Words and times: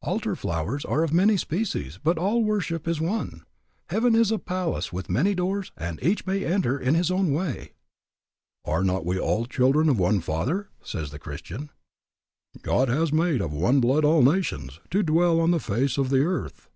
"Altar 0.00 0.34
flowers 0.34 0.86
are 0.86 1.02
of 1.04 1.12
many 1.12 1.36
species, 1.36 1.98
but 2.02 2.16
all 2.16 2.42
worship 2.42 2.88
is 2.88 3.02
one." 3.02 3.42
"Heaven 3.90 4.14
is 4.16 4.32
a 4.32 4.38
palace 4.38 4.94
with 4.94 5.10
many 5.10 5.34
doors, 5.34 5.72
and 5.76 6.02
each 6.02 6.24
may 6.24 6.42
enter 6.42 6.78
in 6.78 6.94
his 6.94 7.10
own 7.10 7.32
way." 7.34 7.72
"Are 8.64 8.80
we 8.80 8.86
not 8.86 9.06
all 9.06 9.44
children 9.44 9.90
of 9.90 9.98
one 9.98 10.20
Father?" 10.22 10.70
says 10.82 11.10
the 11.10 11.18
Christian. 11.18 11.68
"God 12.62 12.88
has 12.88 13.12
made 13.12 13.42
of 13.42 13.52
one 13.52 13.80
blood 13.82 14.06
all 14.06 14.22
nations, 14.22 14.80
to 14.88 15.02
dwell 15.02 15.38
on 15.38 15.50
the 15.50 15.60
face 15.60 15.98
of 15.98 16.08
the 16.08 16.20
earth." 16.22 16.70